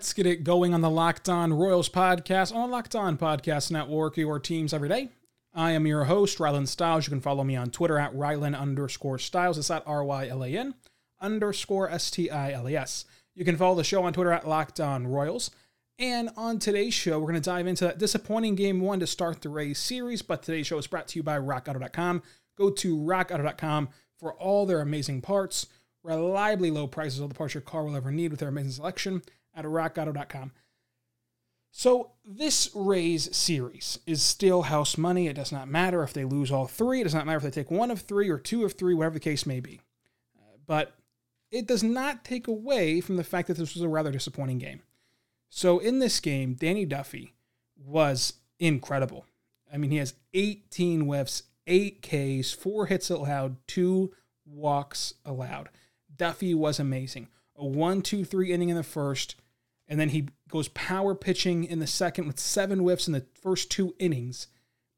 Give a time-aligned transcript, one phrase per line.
[0.00, 4.16] Let's get it going on the Locked On Royals podcast on Locked On Podcast Network,
[4.16, 5.10] your teams every day.
[5.52, 7.06] I am your host, Rylan Stiles.
[7.06, 9.58] You can follow me on Twitter at Rylan underscore Stiles.
[9.58, 10.72] It's at R Y L A N
[11.20, 13.04] underscore S T I L E S.
[13.34, 15.50] You can follow the show on Twitter at Locked On Royals.
[15.98, 19.42] And on today's show, we're going to dive into that disappointing game one to start
[19.42, 20.22] the Rays series.
[20.22, 22.22] But today's show is brought to you by RockAuto.com.
[22.56, 25.66] Go to RockAuto.com for all their amazing parts,
[26.02, 29.20] reliably low prices, all the parts your car will ever need with their amazing selection
[29.54, 30.52] at rockauto.com.
[31.72, 35.28] So, this Rays series is still house money.
[35.28, 37.00] It does not matter if they lose all three.
[37.00, 39.14] It does not matter if they take one of three or two of three, whatever
[39.14, 39.80] the case may be.
[40.36, 40.96] Uh, but
[41.52, 44.82] it does not take away from the fact that this was a rather disappointing game.
[45.48, 47.34] So, in this game, Danny Duffy
[47.76, 49.26] was incredible.
[49.72, 54.12] I mean, he has 18 whiffs, eight Ks, four hits allowed, two
[54.44, 55.68] walks allowed.
[56.14, 57.28] Duffy was amazing.
[57.60, 59.36] A one, two, three inning in the first,
[59.86, 63.70] and then he goes power pitching in the second with seven whiffs in the first
[63.70, 64.48] two innings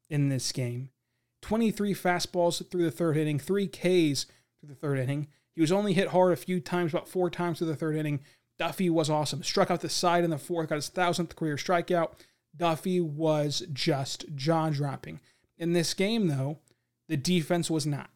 [0.09, 0.89] in this game.
[1.41, 4.25] 23 fastballs through the third inning, three Ks
[4.59, 5.27] through the third inning.
[5.53, 8.21] He was only hit hard a few times, about four times through the third inning.
[8.57, 9.43] Duffy was awesome.
[9.43, 12.13] Struck out the side in the fourth, got his thousandth career strikeout.
[12.55, 15.19] Duffy was just jaw dropping.
[15.57, 16.59] In this game, though,
[17.07, 18.09] the defense was not.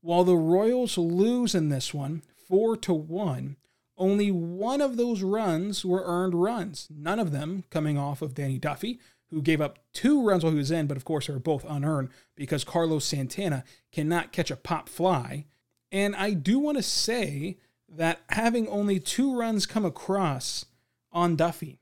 [0.00, 3.56] While the Royals lose in this one, four to one,
[4.02, 8.58] only one of those runs were earned runs, none of them coming off of Danny
[8.58, 8.98] Duffy,
[9.30, 11.64] who gave up two runs while he was in, but of course they were both
[11.68, 15.46] unearned because Carlos Santana cannot catch a pop fly.
[15.92, 20.66] And I do want to say that having only two runs come across
[21.12, 21.78] on Duffy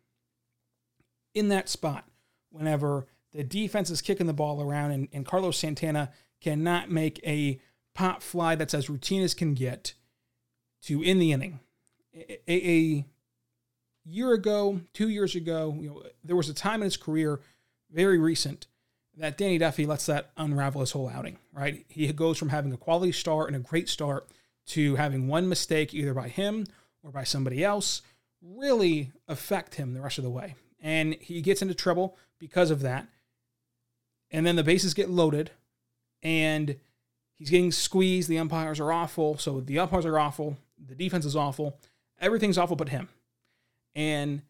[1.32, 2.04] in that spot,
[2.50, 6.10] whenever the defense is kicking the ball around and, and Carlos Santana
[6.42, 7.60] cannot make a
[7.94, 9.94] pop fly that's as routine as can get
[10.82, 11.60] to end the inning
[12.14, 13.04] a, a
[14.04, 17.40] year ago, two years ago, you know, there was a time in his career,
[17.90, 18.66] very recent,
[19.16, 21.84] that Danny Duffy lets that unravel his whole outing, right?
[21.88, 24.28] He goes from having a quality start and a great start
[24.68, 26.66] to having one mistake either by him
[27.02, 28.02] or by somebody else
[28.42, 30.54] really affect him the rest of the way.
[30.80, 33.06] And he gets into trouble because of that.
[34.30, 35.50] And then the bases get loaded
[36.22, 36.76] and
[37.36, 38.28] he's getting squeezed.
[38.28, 39.36] The umpires are awful.
[39.38, 40.56] So the umpires are awful.
[40.78, 41.78] The defense is awful.
[42.20, 43.08] Everything's awful but him.
[43.94, 44.42] And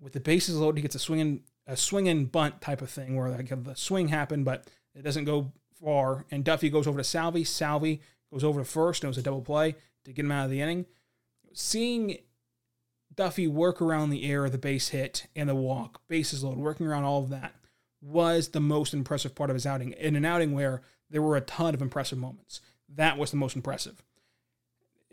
[0.00, 3.28] with the bases loaded, he gets a swinging a swinging bunt type of thing where
[3.28, 6.24] like the swing happened, but it doesn't go far.
[6.30, 7.44] And Duffy goes over to Salvy.
[7.44, 8.00] Salvy
[8.32, 9.02] goes over to first.
[9.02, 10.86] And it was a double play to get him out of the inning.
[11.52, 12.18] Seeing
[13.14, 17.04] Duffy work around the air, the base hit, and the walk, bases loaded, working around
[17.04, 17.54] all of that
[18.02, 19.92] was the most impressive part of his outing.
[19.92, 23.56] In an outing where there were a ton of impressive moments, that was the most
[23.56, 24.02] impressive.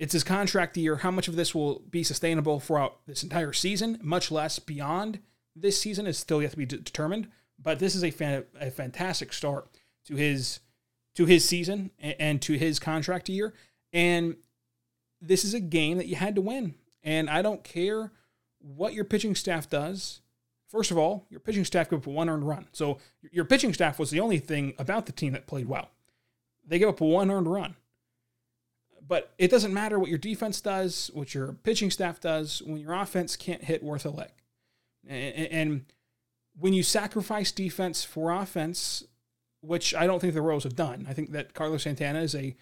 [0.03, 0.97] It's his contract year.
[0.97, 5.19] How much of this will be sustainable throughout this entire season, much less beyond
[5.55, 7.29] this season, is still yet to be de- determined.
[7.57, 9.69] But this is a, fan- a fantastic start
[10.07, 10.59] to his
[11.15, 13.53] to his season and, and to his contract year.
[13.93, 14.35] And
[15.21, 16.75] this is a game that you had to win.
[17.01, 18.11] And I don't care
[18.59, 20.19] what your pitching staff does.
[20.67, 22.67] First of all, your pitching staff gave up one earned run.
[22.73, 22.97] So
[23.31, 25.91] your pitching staff was the only thing about the team that played well.
[26.67, 27.77] They gave up one earned run.
[29.05, 32.93] But it doesn't matter what your defense does, what your pitching staff does, when your
[32.93, 34.43] offense can't hit worth a lick.
[35.07, 35.85] And
[36.57, 39.03] when you sacrifice defense for offense,
[39.61, 42.55] which I don't think the Royals have done, I think that Carlos Santana is a,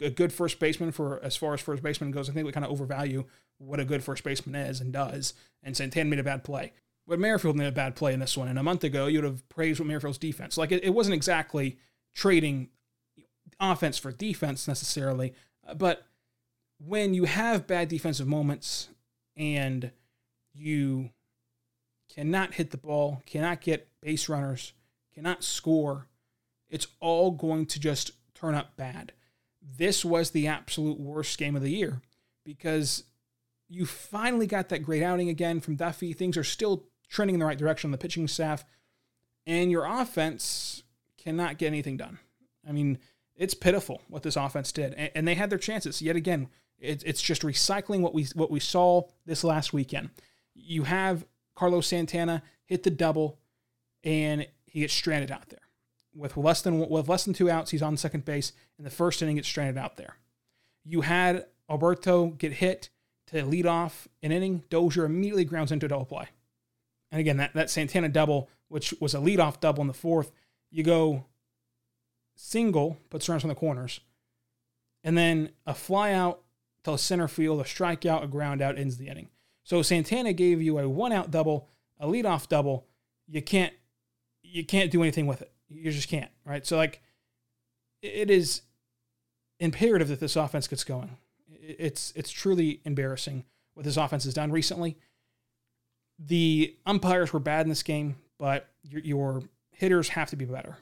[0.00, 2.28] a good first baseman for as far as first baseman goes.
[2.28, 3.24] I think we kind of overvalue
[3.58, 5.34] what a good first baseman is and does.
[5.62, 6.72] And Santana made a bad play.
[7.06, 8.48] But Merrifield made a bad play in this one.
[8.48, 10.58] And a month ago, you would have praised what Merrifield's defense.
[10.58, 11.78] Like it, it wasn't exactly
[12.14, 12.70] trading
[13.60, 15.32] offense for defense necessarily,
[15.74, 16.06] but
[16.78, 18.88] when you have bad defensive moments
[19.36, 19.90] and
[20.52, 21.10] you
[22.14, 24.72] cannot hit the ball, cannot get base runners,
[25.14, 26.06] cannot score,
[26.68, 29.12] it's all going to just turn up bad.
[29.62, 32.00] This was the absolute worst game of the year
[32.44, 33.04] because
[33.68, 36.12] you finally got that great outing again from Duffy.
[36.12, 38.64] Things are still trending in the right direction on the pitching staff,
[39.46, 40.82] and your offense
[41.18, 42.18] cannot get anything done.
[42.68, 42.98] I mean,
[43.36, 46.48] it's pitiful what this offense did, and, and they had their chances yet again.
[46.78, 50.10] It, it's just recycling what we what we saw this last weekend.
[50.54, 51.24] You have
[51.54, 53.38] Carlos Santana hit the double,
[54.04, 55.60] and he gets stranded out there.
[56.14, 58.52] With less than with less than two outs, he's on second base.
[58.78, 60.16] In the first inning, gets stranded out there.
[60.84, 62.90] You had Alberto get hit
[63.28, 64.64] to lead off an inning.
[64.70, 66.28] Dozier immediately grounds into a double play.
[67.10, 70.32] And again, that, that Santana double, which was a leadoff double in the fourth,
[70.70, 71.24] you go
[72.36, 74.00] single, puts runners on the corners,
[75.02, 76.42] and then a fly out
[76.84, 79.28] to center field, a strikeout, a ground out ends the inning.
[79.64, 81.68] So Santana gave you a one out double,
[81.98, 82.86] a leadoff double.
[83.26, 83.74] You can't
[84.42, 85.50] you can't do anything with it.
[85.68, 86.64] You just can't, right?
[86.64, 87.02] So like
[88.02, 88.62] it is
[89.58, 91.16] imperative that this offense gets going.
[91.50, 93.44] It's it's truly embarrassing
[93.74, 94.96] what this offense has done recently.
[96.18, 100.78] The umpires were bad in this game, but your, your hitters have to be better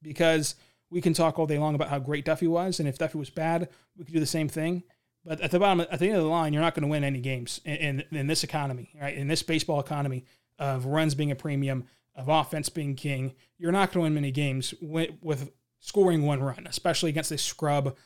[0.00, 0.56] because
[0.92, 3.30] we can talk all day long about how great Duffy was, and if Duffy was
[3.30, 4.82] bad, we could do the same thing.
[5.24, 7.02] But at the bottom, at the end of the line, you're not going to win
[7.02, 9.16] any games in, in, in this economy, right?
[9.16, 10.26] In this baseball economy
[10.58, 11.84] of runs being a premium,
[12.14, 16.42] of offense being king, you're not going to win many games with, with scoring one
[16.42, 17.96] run, especially against a scrub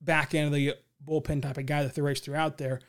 [0.00, 0.74] back end of the
[1.06, 2.80] bullpen type of guy that the Rays threw out there.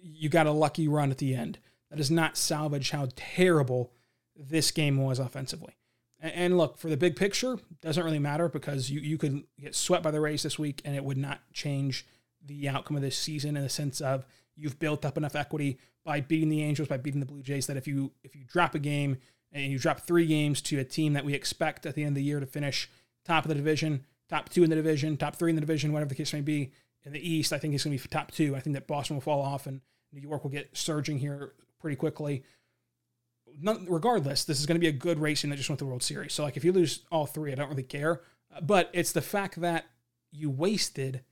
[0.00, 1.58] You got a lucky run at the end.
[1.90, 3.92] That does not salvage how terrible
[4.36, 5.74] this game was offensively.
[6.22, 10.02] And look, for the big picture, doesn't really matter because you, you could get swept
[10.02, 12.06] by the Rays this week and it would not change
[12.44, 16.20] the outcome of this season in the sense of you've built up enough equity by
[16.20, 18.78] beating the Angels, by beating the Blue Jays, that if you if you drop a
[18.78, 19.18] game
[19.52, 22.16] and you drop three games to a team that we expect at the end of
[22.16, 22.90] the year to finish
[23.24, 26.08] top of the division, top two in the division, top three in the division, whatever
[26.10, 26.70] the case may be,
[27.04, 28.54] in the East, I think it's going to be top two.
[28.54, 29.80] I think that Boston will fall off and
[30.12, 32.42] New York will get surging here pretty quickly
[33.62, 36.32] regardless, this is going to be a good racing that just went the World Series.
[36.32, 38.22] So like if you lose all three, I don't really care.
[38.62, 39.86] But it's the fact that
[40.32, 41.22] you wasted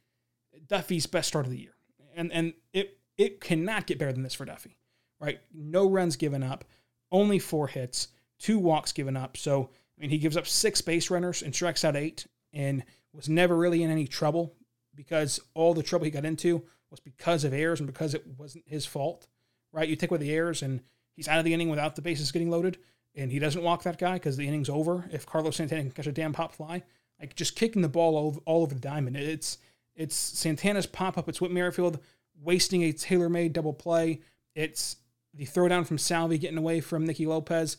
[0.66, 1.74] Duffy's best start of the year,
[2.14, 4.76] and and it it cannot get better than this for Duffy,
[5.20, 5.40] right?
[5.52, 6.64] No runs given up,
[7.10, 9.36] only four hits, two walks given up.
[9.36, 13.28] So I mean, he gives up six base runners and strikes out eight, and was
[13.28, 14.54] never really in any trouble
[14.94, 18.64] because all the trouble he got into was because of errors and because it wasn't
[18.66, 19.26] his fault,
[19.72, 19.88] right?
[19.88, 20.82] You take away the errors and
[21.18, 22.78] he's out of the inning without the bases getting loaded,
[23.16, 25.08] and he doesn't walk that guy because the inning's over.
[25.12, 26.84] If Carlos Santana can catch a damn pop fly,
[27.20, 29.58] like just kicking the ball all, all over the diamond, it's
[29.96, 31.28] it's Santana's pop up.
[31.28, 31.98] It's Whit Merrifield
[32.40, 34.20] wasting a tailor made double play.
[34.54, 34.96] It's
[35.34, 37.78] the throwdown from Salvy getting away from Nicky Lopez.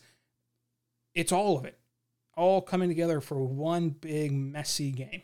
[1.14, 1.78] It's all of it,
[2.36, 5.22] all coming together for one big messy game.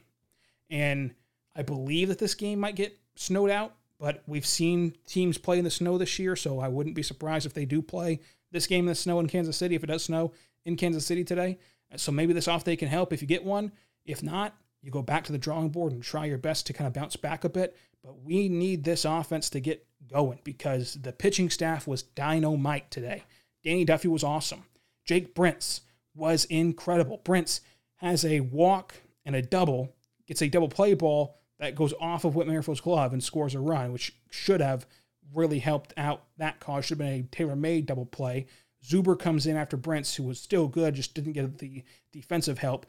[0.70, 1.14] And
[1.54, 5.64] I believe that this game might get snowed out but we've seen teams play in
[5.64, 8.20] the snow this year, so I wouldn't be surprised if they do play
[8.52, 10.32] this game in the snow in Kansas City if it does snow
[10.64, 11.58] in Kansas City today.
[11.96, 13.72] So maybe this off day can help if you get one.
[14.04, 16.86] If not, you go back to the drawing board and try your best to kind
[16.86, 17.76] of bounce back a bit.
[18.04, 23.24] But we need this offense to get going because the pitching staff was dynamite today.
[23.64, 24.64] Danny Duffy was awesome.
[25.04, 25.80] Jake Brentz
[26.14, 27.20] was incredible.
[27.24, 27.60] Brentz
[27.96, 28.94] has a walk
[29.24, 29.94] and a double,
[30.26, 33.60] gets a double play ball that goes off of Whit Merrifield's glove and scores a
[33.60, 34.86] run, which should have
[35.34, 36.84] really helped out that cause.
[36.84, 38.46] Should have been a tailor made double play.
[38.84, 41.82] Zuber comes in after Brentz, who was still good, just didn't get the
[42.12, 42.86] defensive help.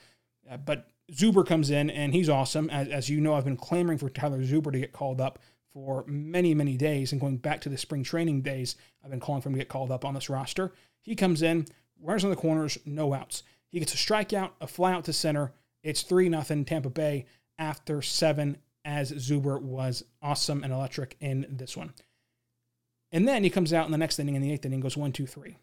[0.50, 2.70] Uh, but Zuber comes in and he's awesome.
[2.70, 5.40] As, as you know, I've been clamoring for Tyler Zuber to get called up
[5.74, 7.12] for many, many days.
[7.12, 9.70] And going back to the spring training days, I've been calling for him to get
[9.70, 10.74] called up on this roster.
[11.02, 11.66] He comes in,
[12.02, 13.44] runs on the corners, no outs.
[13.70, 15.54] He gets a strikeout, a fly out to center.
[15.84, 17.26] It's 3 nothing Tampa Bay
[17.60, 21.94] after seven, as Zuber was awesome and electric in this one.
[23.12, 25.12] And then he comes out in the next inning, in the eighth inning, goes one,
[25.12, 25.58] two, three.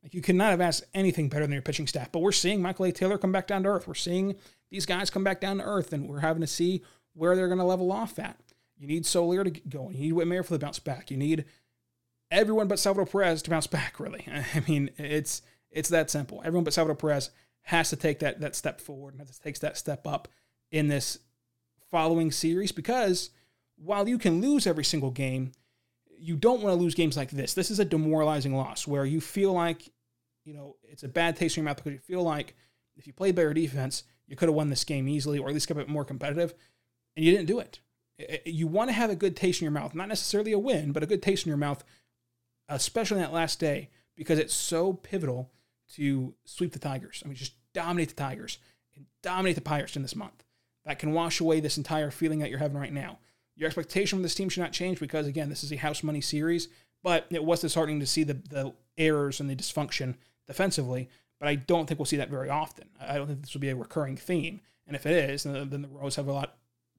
[0.00, 2.12] Like you could not have asked anything better than your pitching staff.
[2.12, 2.92] But we're seeing Michael A.
[2.92, 3.88] Taylor come back down to earth.
[3.88, 4.36] We're seeing
[4.70, 6.82] these guys come back down to earth, and we're having to see
[7.14, 8.38] where they're going to level off at.
[8.76, 9.88] You need Soler to go.
[9.88, 11.10] And you need Whit for the bounce back.
[11.10, 11.46] You need
[12.30, 13.98] everyone but Salvador Perez to bounce back.
[13.98, 15.42] Really, I mean, it's
[15.72, 16.42] it's that simple.
[16.44, 17.30] Everyone but Salvador Perez
[17.62, 20.28] has to take that that step forward and has to take that step up
[20.70, 21.18] in this
[21.90, 23.30] following series because
[23.76, 25.52] while you can lose every single game,
[26.18, 27.54] you don't want to lose games like this.
[27.54, 29.90] This is a demoralizing loss where you feel like,
[30.44, 32.56] you know, it's a bad taste in your mouth because you feel like
[32.96, 35.68] if you played better defense, you could have won this game easily or at least
[35.68, 36.54] kept it more competitive,
[37.16, 37.80] and you didn't do it.
[38.44, 41.04] You want to have a good taste in your mouth, not necessarily a win, but
[41.04, 41.84] a good taste in your mouth,
[42.68, 45.52] especially that last day, because it's so pivotal
[45.94, 47.22] to sweep the Tigers.
[47.24, 48.58] I mean, just dominate the Tigers
[48.96, 50.44] and dominate the Pirates in this month
[50.88, 53.18] that can wash away this entire feeling that you're having right now.
[53.54, 56.22] Your expectation from this team should not change because, again, this is a house money
[56.22, 56.68] series,
[57.02, 60.14] but it was disheartening to see the, the errors and the dysfunction
[60.46, 61.10] defensively.
[61.38, 62.88] But I don't think we'll see that very often.
[62.98, 64.62] I don't think this will be a recurring theme.
[64.86, 66.56] And if it is, then the Royals have a lot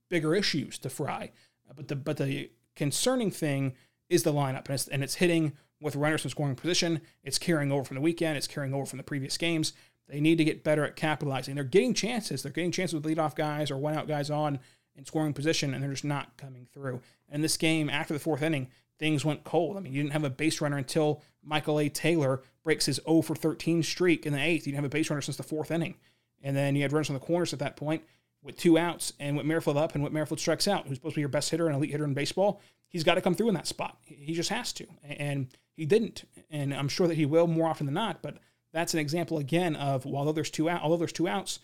[0.08, 1.32] bigger issues to fry.
[1.76, 3.74] But the but the concerning thing
[4.08, 7.02] is the lineup, and it's, and it's hitting with runners in scoring position.
[7.24, 8.38] It's carrying over from the weekend.
[8.38, 9.74] It's carrying over from the previous games.
[10.10, 11.56] They need to get better at capitalizing.
[11.56, 12.42] They're getting chances.
[12.42, 14.60] They're getting chances with leadoff guys or one out guys on
[14.96, 17.02] in scoring position, and they're just not coming through.
[17.30, 19.78] And this game, after the fourth inning, things went cold.
[19.78, 21.90] I mean, you didn't have a base runner until Michael A.
[21.90, 24.66] Taylor breaks his 0 for 13 streak in the eighth.
[24.66, 25.96] You didn't have a base runner since the fourth inning.
[26.42, 28.04] And then you had runners on the corners at that point
[28.44, 31.18] with two outs and Whit Merrifield up and Whit Merrifield strikes out, who's supposed to
[31.18, 32.62] be your best hitter and elite hitter in baseball.
[32.88, 33.98] He's got to come through in that spot.
[34.04, 34.88] He just has to.
[35.04, 36.24] And he didn't.
[36.50, 38.22] And I'm sure that he will more often than not.
[38.22, 38.38] But
[38.72, 41.60] that's an example again of although there's two out, although there's two outs,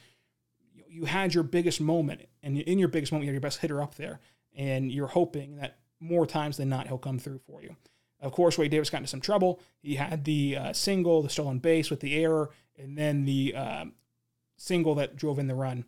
[0.87, 3.81] you had your biggest moment, and in your biggest moment, you have your best hitter
[3.81, 4.19] up there,
[4.55, 7.75] and you're hoping that more times than not he'll come through for you.
[8.21, 9.59] Of course, Wade Davis got into some trouble.
[9.81, 13.85] He had the uh, single, the stolen base with the error, and then the uh,
[14.57, 15.85] single that drove in the run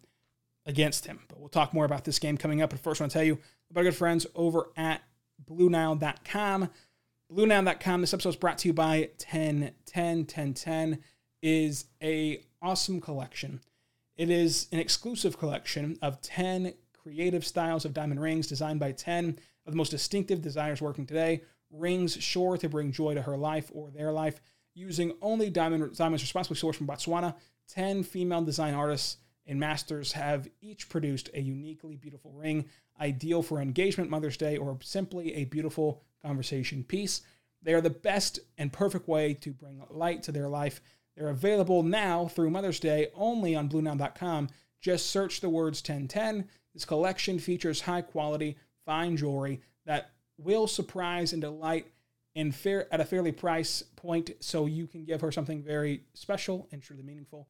[0.65, 1.21] against him.
[1.29, 2.69] But we'll talk more about this game coming up.
[2.69, 3.39] But first, I want to tell you
[3.71, 5.01] about our good friends over at
[5.50, 6.69] BlueNile.com.
[7.31, 8.01] BlueNile.com.
[8.01, 9.74] This episode is brought to you by 1010.
[10.17, 11.00] 1010
[11.41, 13.60] is a awesome collection.
[14.15, 19.38] It is an exclusive collection of 10 creative styles of diamond rings designed by 10
[19.65, 21.41] of the most distinctive designers working today.
[21.69, 24.39] Rings sure to bring joy to her life or their life.
[24.74, 27.36] Using only diamond diamonds responsibly sourced from Botswana,
[27.67, 29.17] 10 female design artists
[29.48, 32.66] and masters have each produced a uniquely beautiful ring,
[33.00, 37.22] ideal for engagement, Mother's Day, or simply a beautiful conversation piece.
[37.62, 40.82] They are the best and perfect way to bring light to their life.
[41.16, 44.50] They're available now through Mother's Day only on BlueNile.com.
[44.82, 46.48] Just search the words 1010.
[46.74, 51.88] This collection features high quality, fine jewelry that will surprise and delight
[52.36, 56.68] in fair at a fairly price point so you can give her something very special
[56.72, 57.48] and truly meaningful.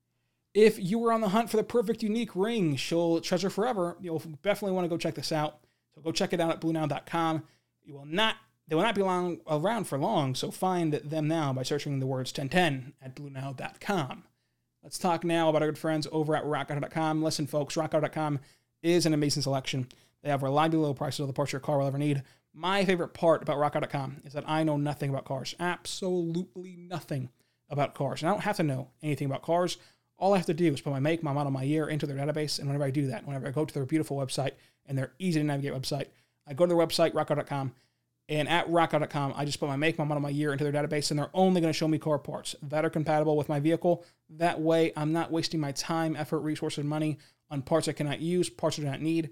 [0.53, 4.19] If you were on the hunt for the perfect unique ring she'll treasure forever, you'll
[4.41, 5.59] definitely want to go check this out.
[5.93, 7.43] So go check it out at bluenile.com.
[7.83, 8.35] You will not
[8.67, 12.05] they will not be long, around for long, so find them now by searching the
[12.05, 14.23] words 1010 at bluenile.com.
[14.83, 17.23] Let's talk now about our good friends over at RockAuto.com.
[17.23, 18.39] Listen, folks, RockAuto.com
[18.83, 19.87] is an amazing selection.
[20.21, 22.23] They have reliably low prices of the parts your car will ever need.
[22.53, 25.55] My favorite part about RockAuto.com is that I know nothing about cars.
[25.59, 27.29] Absolutely nothing
[27.69, 28.21] about cars.
[28.21, 29.77] And I don't have to know anything about cars.
[30.17, 32.17] All I have to do is put my make, my model, my year into their
[32.17, 32.59] database.
[32.59, 34.53] And whenever I do that, whenever I go to their beautiful website
[34.85, 36.07] and their easy to navigate website,
[36.47, 37.73] I go to their website, rockauto.com,
[38.29, 41.11] and at rockauto.com, I just put my make, my model, my year into their database,
[41.11, 44.03] and they're only going to show me car parts that are compatible with my vehicle.
[44.29, 47.19] That way, I'm not wasting my time, effort, resources, and money
[47.49, 49.29] on parts I cannot use, parts I do not need.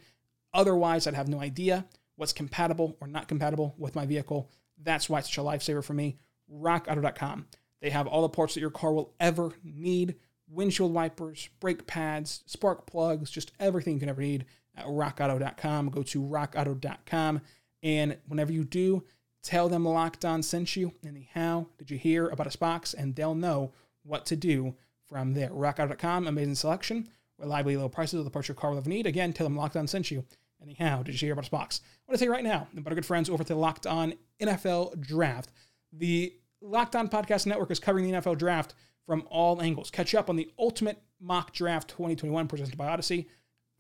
[0.54, 4.50] Otherwise, I'd have no idea what's compatible or not compatible with my vehicle.
[4.82, 6.18] That's why it's such a lifesaver for me.
[6.54, 7.48] RockAuto.com.
[7.82, 10.15] They have all the parts that your car will ever need
[10.50, 15.90] windshield wipers, brake pads, spark plugs, just everything you can ever need at rockauto.com.
[15.90, 17.42] Go to rockauto.com.
[17.84, 19.04] And whenever you do,
[19.44, 22.94] tell them Locked On sent you and the how did you hear about us box,
[22.94, 23.74] and they'll know
[24.04, 24.75] what to do
[25.08, 25.50] from there.
[25.50, 29.06] Rockauto.com, amazing selection, reliably low prices of the parts your car will ever need.
[29.06, 30.25] Again, tell them Locked On sent you.
[30.62, 31.82] Anyhow, did you hear about us box?
[31.84, 34.14] I want to say right now about our good friends over at the Locked On
[34.42, 35.52] NFL Draft.
[35.92, 38.74] The Locked On Podcast Network is covering the NFL Draft
[39.06, 39.92] from all angles.
[39.92, 43.28] Catch up on the ultimate mock draft 2021 presented by Audacy.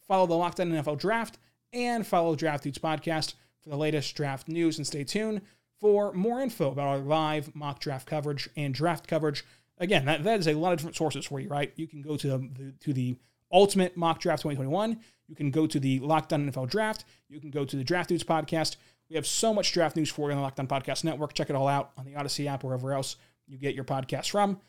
[0.07, 1.39] Follow the Locked On NFL Draft
[1.73, 4.77] and follow Draft Dudes Podcast for the latest draft news.
[4.77, 5.41] And stay tuned
[5.79, 9.43] for more info about our live mock draft coverage and draft coverage.
[9.77, 11.73] Again, that, that is a lot of different sources for you, right?
[11.75, 13.17] You can go to the, to the
[13.51, 14.99] Ultimate Mock Draft 2021.
[15.27, 17.05] You can go to the Locked On NFL Draft.
[17.29, 18.77] You can go to the Draft Dudes podcast.
[19.09, 21.33] We have so much draft news for you on the Locked On Podcast Network.
[21.33, 23.17] Check it all out on the Audacy app, wherever else
[23.47, 24.59] you get your podcast from.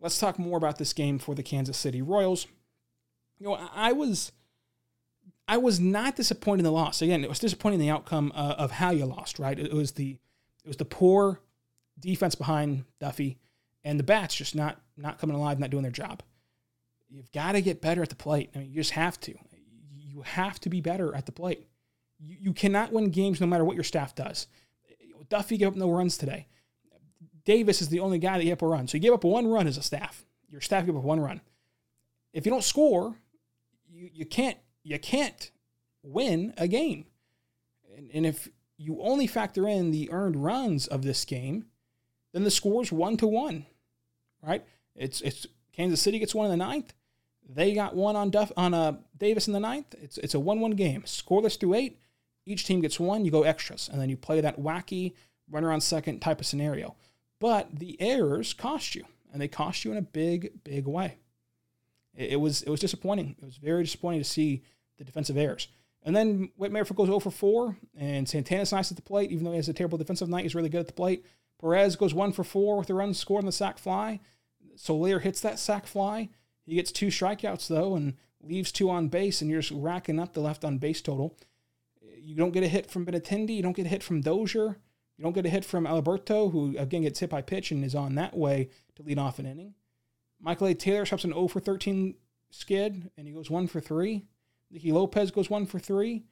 [0.00, 2.46] Let's talk more about this game for the Kansas City Royals.
[3.38, 4.32] You know, I was
[5.46, 7.02] I was not disappointed in the loss.
[7.02, 9.38] Again, it was disappointing in the outcome uh, of how you lost.
[9.38, 9.58] Right?
[9.58, 10.18] It was the
[10.64, 11.40] it was the poor
[11.98, 13.38] defense behind Duffy
[13.84, 16.22] and the bats just not not coming alive, not doing their job.
[17.08, 18.50] You've got to get better at the plate.
[18.54, 19.34] I mean, you just have to.
[19.92, 21.68] You have to be better at the plate.
[22.18, 24.46] You, you cannot win games no matter what your staff does.
[25.28, 26.46] Duffy gave up no runs today.
[27.44, 28.88] Davis is the only guy that gave up a run.
[28.88, 30.24] So you give up one run as a staff.
[30.50, 31.40] Your staff gave up one run.
[32.32, 33.16] If you don't score,
[33.88, 35.50] you, you can't you can't
[36.02, 37.06] win a game.
[37.96, 41.66] And, and if you only factor in the earned runs of this game,
[42.32, 43.66] then the score's one to one.
[44.42, 44.64] Right?
[44.94, 46.92] It's it's Kansas City gets one in the ninth.
[47.48, 49.94] They got one on Duff on uh, Davis in the ninth.
[50.00, 51.02] It's it's a one-one game.
[51.02, 51.98] Scoreless through eight.
[52.46, 53.24] Each team gets one.
[53.24, 55.12] You go extras, and then you play that wacky
[55.50, 56.96] runner on second type of scenario.
[57.44, 61.18] But the errors cost you, and they cost you in a big, big way.
[62.16, 63.36] It, it was it was disappointing.
[63.38, 64.62] It was very disappointing to see
[64.96, 65.68] the defensive errors.
[66.04, 69.44] And then Whit Merrifield goes 0 for 4, and Santana's nice at the plate, even
[69.44, 70.44] though he has a terrible defensive night.
[70.44, 71.26] He's really good at the plate.
[71.60, 74.20] Perez goes 1 for 4 with a run scored on the sac fly.
[74.74, 76.30] Soler hits that sac fly.
[76.64, 80.32] He gets two strikeouts, though, and leaves two on base, and you're just racking up
[80.32, 81.36] the left on base total.
[82.16, 83.54] You don't get a hit from Benintendi.
[83.54, 84.78] You don't get a hit from Dozier.
[85.16, 87.94] You don't get a hit from Alberto, who again gets hit by pitch and is
[87.94, 89.74] on that way to lead off an inning.
[90.40, 90.74] Michael A.
[90.74, 92.14] Taylor stops an 0 for 13
[92.50, 94.24] skid, and he goes 1 for 3.
[94.70, 96.24] Nicky Lopez goes 1 for 3.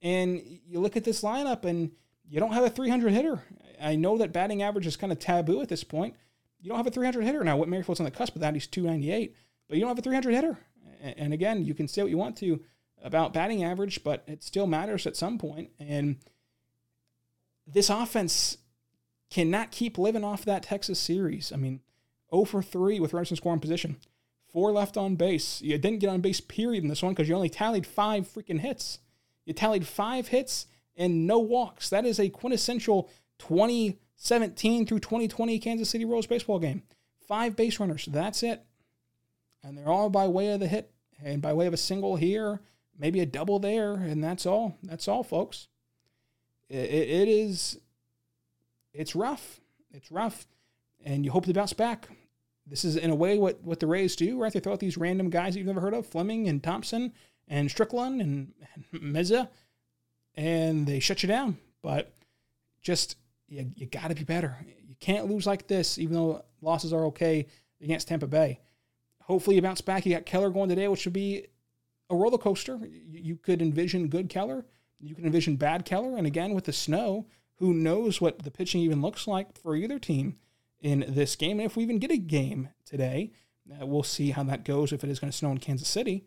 [0.00, 1.90] And you look at this lineup, and
[2.28, 3.42] you don't have a 300 hitter.
[3.80, 6.14] I know that batting average is kind of taboo at this point.
[6.60, 7.42] You don't have a 300 hitter.
[7.44, 8.54] Now, Whit Merrifield's on the cusp of that.
[8.54, 9.34] He's 298,
[9.68, 10.58] but you don't have a 300 hitter.
[11.00, 12.60] And again, you can say what you want to
[13.02, 15.70] about batting average, but it still matters at some point.
[15.78, 16.16] And
[17.72, 18.58] this offense
[19.30, 21.52] cannot keep living off that Texas series.
[21.52, 21.80] I mean,
[22.32, 23.96] 0 for 3 with runners in scoring position,
[24.52, 25.60] four left on base.
[25.60, 28.60] You didn't get on base, period, in this one because you only tallied five freaking
[28.60, 28.98] hits.
[29.44, 31.90] You tallied five hits and no walks.
[31.90, 36.82] That is a quintessential 2017 through 2020 Kansas City Royals baseball game.
[37.26, 38.08] Five base runners.
[38.10, 38.64] That's it.
[39.62, 42.60] And they're all by way of the hit and by way of a single here,
[42.98, 44.78] maybe a double there, and that's all.
[44.82, 45.68] That's all, folks.
[46.68, 47.78] It, it is,
[48.92, 49.60] it's rough.
[49.92, 50.46] It's rough.
[51.04, 52.08] And you hope to bounce back.
[52.66, 54.52] This is, in a way, what, what the Rays do, right?
[54.52, 57.12] They throw out these random guys that you've never heard of Fleming and Thompson
[57.46, 58.52] and Strickland and,
[58.92, 59.48] and Meza,
[60.34, 61.56] and they shut you down.
[61.82, 62.12] But
[62.82, 63.16] just,
[63.48, 64.58] you, you got to be better.
[64.86, 67.46] You can't lose like this, even though losses are okay
[67.80, 68.60] against Tampa Bay.
[69.22, 70.04] Hopefully, you bounce back.
[70.04, 71.46] You got Keller going today, which should be
[72.10, 72.78] a roller coaster.
[72.82, 74.66] You, you could envision good Keller.
[75.00, 76.16] You can envision bad Keller.
[76.16, 77.26] And again, with the snow,
[77.56, 80.36] who knows what the pitching even looks like for either team
[80.80, 81.58] in this game.
[81.58, 83.32] And if we even get a game today,
[83.70, 86.24] uh, we'll see how that goes if it is going to snow in Kansas City.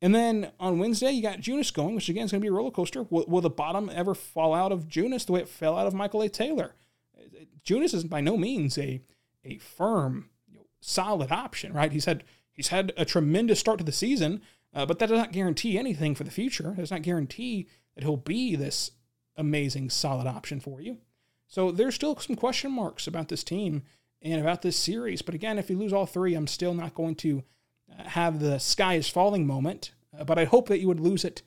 [0.00, 2.52] And then on Wednesday, you got Junis going, which again is going to be a
[2.52, 3.04] roller coaster.
[3.04, 5.94] Will, will, the bottom ever fall out of Junis the way it fell out of
[5.94, 6.28] Michael A.
[6.28, 6.74] Taylor?
[7.64, 9.00] Junis is by no means a
[9.44, 10.30] a firm,
[10.80, 11.92] solid option, right?
[11.92, 14.42] He's had he's had a tremendous start to the season,
[14.74, 16.72] uh, but that does not guarantee anything for the future.
[16.72, 18.92] It does not guarantee that he'll be this
[19.36, 20.98] amazing, solid option for you.
[21.46, 23.82] So there's still some question marks about this team
[24.22, 25.22] and about this series.
[25.22, 27.42] But again, if you lose all three, I'm still not going to
[27.90, 29.92] uh, have the sky is falling moment.
[30.18, 31.42] Uh, but I hope that you would lose it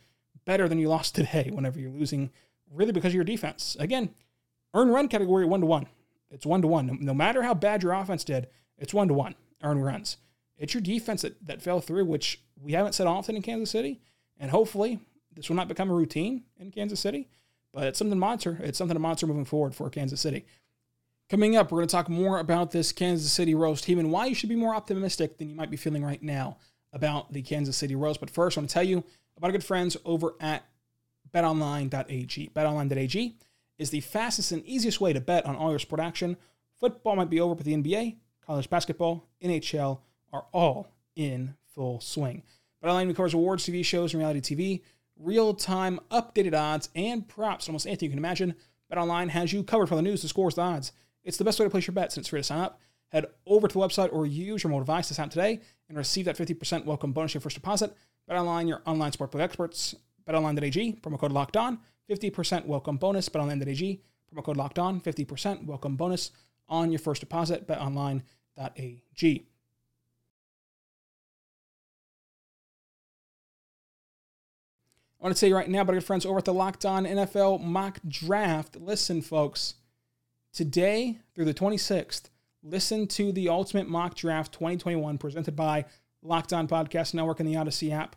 [0.45, 2.31] better than you lost today whenever you're losing,
[2.71, 3.75] really because of your defense.
[3.79, 4.13] Again,
[4.73, 5.87] earn run category one to one.
[6.29, 6.97] It's one to one.
[7.01, 9.35] No matter how bad your offense did, it's one to one.
[9.63, 10.17] Earn runs.
[10.57, 14.01] It's your defense that, that fell through, which we haven't said often in Kansas City.
[14.39, 14.99] And hopefully,
[15.37, 17.27] this will not become a routine in Kansas City.
[17.73, 18.59] But it's something to monitor.
[18.61, 20.45] It's something to monitor moving forward for Kansas City.
[21.29, 24.25] Coming up, we're going to talk more about this Kansas City Royals team and why
[24.25, 26.57] you should be more optimistic than you might be feeling right now
[26.93, 28.17] about the Kansas City Royals.
[28.17, 29.03] But first, I want to tell you
[29.35, 30.65] about our good friends over at
[31.31, 32.51] betonline.ag.
[32.55, 33.37] Betonline.ag
[33.77, 36.37] is the fastest and easiest way to bet on all your sport action.
[36.79, 39.99] Football might be over, but the NBA, college basketball, NHL
[40.33, 42.43] are all in full swing.
[42.83, 44.81] BetOnline covers awards, TV shows, and reality TV
[45.19, 47.67] real time updated odds and props.
[47.67, 48.55] on Almost anything you can imagine.
[48.91, 50.91] BetOnline has you covered for the news, the scores, the odds.
[51.23, 52.79] It's the best way to place your bets and it's free to sign up.
[53.09, 55.97] Head over to the website or use your mobile device to sign up today and
[55.97, 57.95] receive that 50% welcome bonus your first deposit.
[58.29, 59.95] BetOnline, your online sportbook experts.
[60.27, 63.29] BetOnline.ag, promo code locked on, 50% welcome bonus.
[63.29, 64.01] BetOnline.ag,
[64.33, 66.31] promo code locked on, 50% welcome bonus
[66.67, 67.67] on your first deposit.
[67.67, 69.47] BetOnline.ag.
[75.19, 77.03] I want to tell you right now, but our friends over at the Locked On
[77.03, 78.75] NFL Mock Draft.
[78.75, 79.73] Listen, folks,
[80.53, 82.29] today through the 26th,
[82.61, 85.85] listen to the Ultimate Mock Draft 2021 presented by
[86.21, 88.15] Locked On Podcast Network and the Audacy app,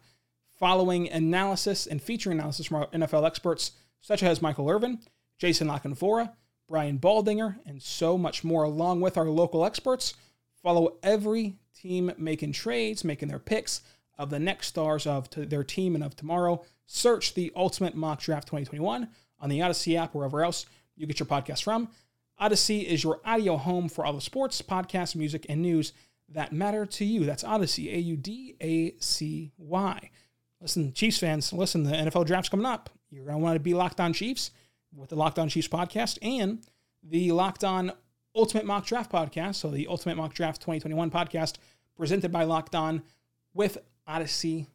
[0.59, 4.99] following analysis and featuring analysis from our NFL experts such as Michael Irvin,
[5.39, 6.33] Jason La Canfora,
[6.69, 10.13] Brian Baldinger, and so much more, along with our local experts.
[10.63, 13.81] Follow every team making trades, making their picks
[14.21, 18.49] of the next stars of their team and of tomorrow Search the Ultimate Mock Draft
[18.49, 21.89] 2021 on the Audacy app, wherever else you get your podcast from.
[22.41, 25.93] Audacy is your audio home for all the sports, podcasts, music, and news
[26.29, 27.25] that matter to you.
[27.25, 30.11] That's Audacy, A U D A C Y.
[30.61, 32.91] Listen, Chiefs fans, listen, the NFL draft's coming up.
[33.09, 34.51] You're going to want to be locked on Chiefs
[34.95, 36.61] with the Locked On Chiefs podcast and
[37.03, 37.93] the Locked On
[38.35, 39.55] Ultimate Mock Draft podcast.
[39.55, 41.55] So, the Ultimate Mock Draft 2021 podcast
[41.97, 43.03] presented by Locked On
[43.55, 43.79] with
[44.11, 44.67] Audacy.com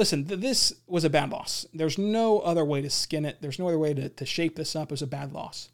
[0.00, 1.66] listen, th- this was a bad loss.
[1.74, 3.36] There's no other way to skin it.
[3.40, 5.68] There's no other way to, to shape this up as a bad loss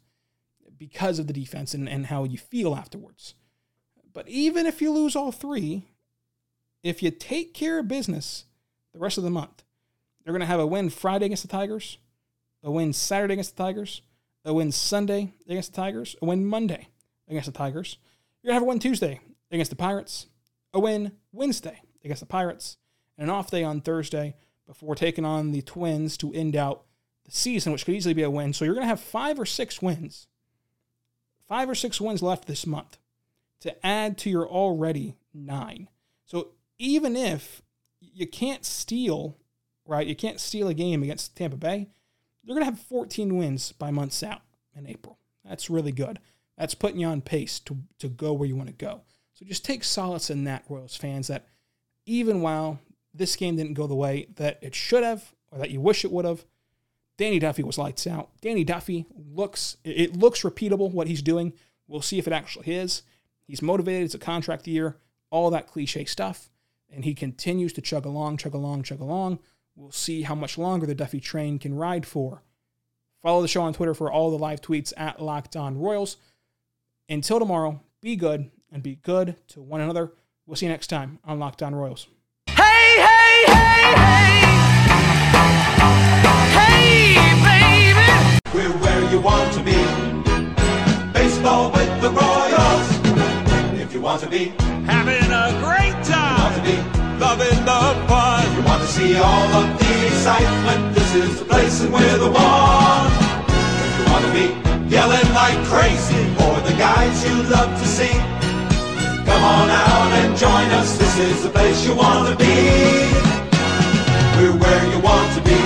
[0.77, 3.33] because of the defense and, and how you feel afterwards.
[4.13, 5.85] But even if you lose all three,
[6.83, 8.43] if you take care of business
[8.93, 9.63] the rest of the month,
[10.23, 11.97] they're going to have a win Friday against the Tigers,
[12.63, 14.01] a win Saturday against the Tigers,
[14.43, 16.89] a win Sunday against the Tigers, a win Monday
[17.29, 17.97] against the Tigers.
[18.41, 20.27] You're going to have a win Tuesday against the Pirates,
[20.77, 22.77] a win Wednesday against the Pirates,
[23.17, 24.35] and an off day on Thursday
[24.65, 26.83] before taking on the Twins to end out
[27.25, 28.53] the season, which could easily be a win.
[28.53, 30.27] So you're going to have five or six wins,
[31.47, 32.97] five or six wins left this month
[33.61, 35.89] to add to your already nine.
[36.25, 37.61] So even if
[37.99, 39.37] you can't steal,
[39.85, 41.89] right, you can't steal a game against Tampa Bay,
[42.43, 44.41] they're going to have 14 wins by months out
[44.75, 45.17] in April.
[45.43, 46.19] That's really good.
[46.57, 49.01] That's putting you on pace to, to go where you want to go.
[49.37, 51.45] So just take solace in that, Royals fans, that
[52.07, 52.79] even while
[53.13, 56.11] this game didn't go the way that it should have or that you wish it
[56.11, 56.43] would have,
[57.17, 58.31] Danny Duffy was lights out.
[58.41, 61.53] Danny Duffy looks, it looks repeatable what he's doing.
[61.87, 63.03] We'll see if it actually is.
[63.45, 64.05] He's motivated.
[64.05, 64.97] It's a contract year,
[65.29, 66.49] all that cliche stuff.
[66.91, 69.37] And he continues to chug along, chug along, chug along.
[69.75, 72.41] We'll see how much longer the Duffy train can ride for.
[73.21, 76.17] Follow the show on Twitter for all the live tweets at Locked On Royals.
[77.07, 80.13] Until tomorrow, be good and be good to one another.
[80.45, 82.07] We'll see you next time on Locked On Royals.
[82.47, 84.37] Hey, hey, hey, hey.
[86.57, 88.39] Hey, baby.
[88.53, 89.77] We're where you want to be.
[91.13, 92.87] Baseball with the Royals.
[93.81, 94.53] If you want to be,
[94.85, 96.37] Having a great time.
[96.37, 96.77] You want to be.
[97.19, 98.55] Loving the fun.
[98.55, 100.95] You want to see all of the excitement.
[100.95, 103.11] This is the place and we're the one.
[103.49, 104.45] If you want to be
[104.89, 108.36] yelling like crazy for the guys you love to see.
[109.27, 112.55] Come on out and join us, this is the place you want to be.
[114.37, 115.59] We're where you want to be.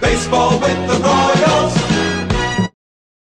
[0.00, 1.39] Baseball with the Royals.